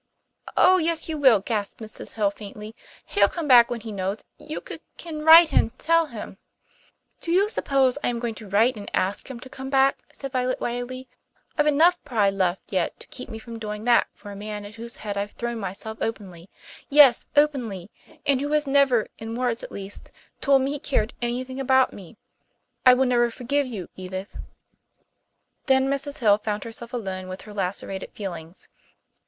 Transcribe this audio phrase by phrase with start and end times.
[0.57, 2.13] "Oh, yes, you will," gasped Mrs.
[2.13, 2.75] Hill faintly.
[3.05, 6.39] "He'll come back when he knows you c can write and tell him"
[7.21, 10.31] "Do you suppose I am going to write and ask him to come back?" said
[10.31, 11.07] Violet wildly.
[11.55, 14.73] "I've enough pride left yet to keep me from doing that for a man at
[14.73, 16.49] whose head I've thrown myself openly
[16.89, 17.91] yes, openly,
[18.25, 22.17] and who has never, in words at least, told me he cared anything about me.
[22.87, 24.35] I will never forgive you, Edith!"
[25.67, 26.17] Then Mrs.
[26.17, 28.67] Hill found herself alone with her lacerated feelings.